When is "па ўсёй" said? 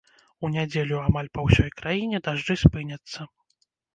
1.37-1.69